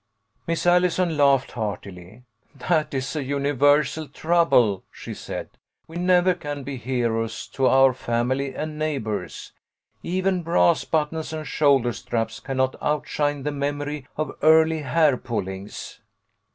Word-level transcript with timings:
Miss 0.47 0.65
Allison 0.65 1.15
laughed 1.15 1.51
heartily. 1.51 2.23
"That's 2.55 3.15
a 3.15 3.23
uni 3.23 3.51
versal 3.51 4.11
trouble," 4.11 4.83
she 4.91 5.13
said." 5.13 5.49
We 5.87 5.97
never 5.97 6.33
can 6.33 6.63
be 6.63 6.77
heroes 6.77 7.45
to 7.49 7.67
our 7.67 7.93
family 7.93 8.55
and 8.55 8.79
neighbours. 8.79 9.51
Even 10.01 10.41
brass 10.41 10.85
buttons 10.85 11.33
and 11.33 11.45
shoulder 11.45 11.93
straps 11.93 12.39
cannot 12.39 12.75
outshine 12.81 13.43
the 13.43 13.51
memory 13.51 14.07
of 14.17 14.35
early 14.41 14.79
hair 14.79 15.17
pullings. 15.17 15.99